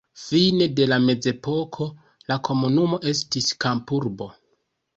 Fine 0.19 0.67
de 0.79 0.87
la 0.93 0.97
mezepoko 1.03 1.87
la 2.33 2.39
komunumo 2.49 3.01
estis 3.15 3.53
kampurbo. 3.67 4.33